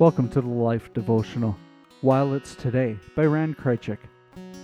[0.00, 1.56] Welcome to the Life Devotional.
[2.00, 3.98] While it's today by Rand Kreycik.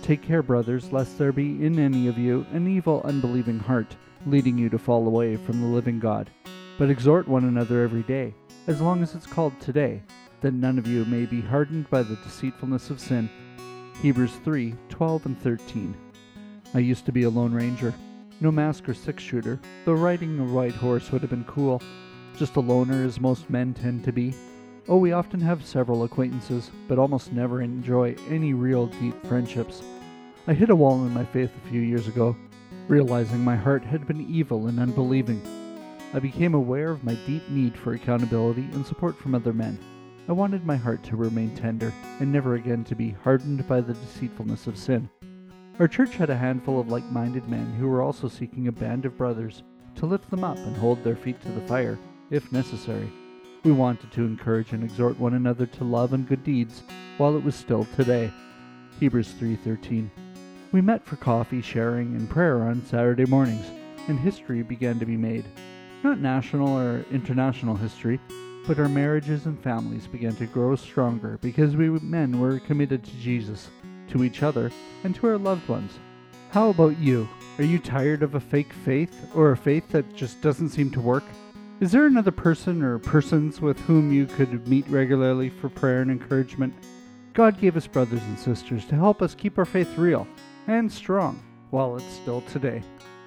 [0.01, 4.57] Take care, brothers, lest there be in any of you an evil, unbelieving heart, leading
[4.57, 6.29] you to fall away from the living God.
[6.77, 8.33] But exhort one another every day,
[8.67, 10.03] as long as it's called today,
[10.41, 13.29] that none of you may be hardened by the deceitfulness of sin.
[14.01, 15.95] Hebrews 3 12 and 13.
[16.73, 17.93] I used to be a Lone Ranger.
[18.41, 21.81] No mask or six shooter, though riding a white horse would have been cool.
[22.35, 24.35] Just a loner, as most men tend to be.
[24.91, 29.81] Oh, we often have several acquaintances, but almost never enjoy any real deep friendships.
[30.47, 32.35] I hit a wall in my faith a few years ago,
[32.89, 35.41] realizing my heart had been evil and unbelieving.
[36.13, 39.79] I became aware of my deep need for accountability and support from other men.
[40.27, 43.93] I wanted my heart to remain tender and never again to be hardened by the
[43.93, 45.09] deceitfulness of sin.
[45.79, 49.05] Our church had a handful of like minded men who were also seeking a band
[49.05, 49.63] of brothers
[49.95, 51.97] to lift them up and hold their feet to the fire,
[52.29, 53.09] if necessary.
[53.63, 56.81] We wanted to encourage and exhort one another to love and good deeds
[57.17, 58.31] while it was still today.
[58.99, 60.09] Hebrews 3:13.
[60.71, 63.69] We met for coffee, sharing, and prayer on Saturday mornings,
[64.07, 65.45] and history began to be made.
[66.03, 68.19] Not national or international history,
[68.65, 73.17] but our marriages and families began to grow stronger because we men were committed to
[73.17, 73.69] Jesus,
[74.07, 74.71] to each other,
[75.03, 75.99] and to our loved ones.
[76.49, 77.29] How about you?
[77.59, 80.99] Are you tired of a fake faith or a faith that just doesn't seem to
[80.99, 81.25] work?
[81.81, 86.11] Is there another person or persons with whom you could meet regularly for prayer and
[86.11, 86.75] encouragement?
[87.33, 90.27] God gave us brothers and sisters to help us keep our faith real
[90.67, 92.83] and strong while it's still today.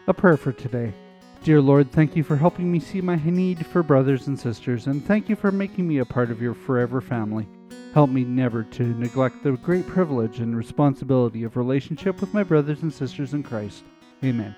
[0.06, 0.94] A prayer for today.
[1.42, 5.04] Dear Lord, thank you for helping me see my need for brothers and sisters, and
[5.04, 7.48] thank you for making me a part of your forever family.
[7.92, 12.82] Help me never to neglect the great privilege and responsibility of relationship with my brothers
[12.82, 13.82] and sisters in Christ.
[14.22, 14.54] Amen.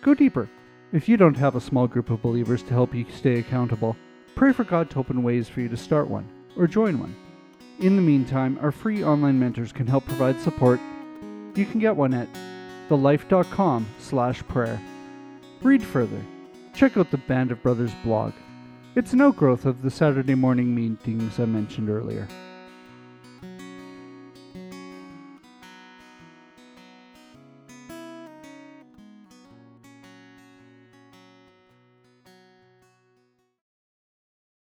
[0.00, 0.48] Go deeper.
[0.90, 3.94] If you don't have a small group of believers to help you stay accountable,
[4.34, 7.14] pray for God to open ways for you to start one or join one.
[7.78, 10.80] In the meantime, our free online mentors can help provide support.
[11.54, 12.28] You can get one at
[12.88, 14.80] thelife.com/prayer.
[15.62, 16.22] Read further.
[16.72, 18.32] Check out the Band of Brothers blog.
[18.94, 22.26] It's an outgrowth of the Saturday morning meetings I mentioned earlier.